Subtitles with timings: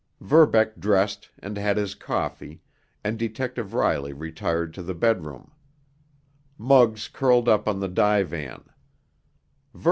[0.19, 2.59] Verbeck dressed and had his coffee,
[3.03, 5.51] and Detective Riley retired to the bedroom.
[6.57, 8.63] Muggs curled up on the divan.